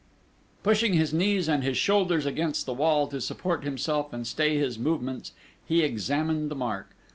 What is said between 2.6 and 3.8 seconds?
the wall to support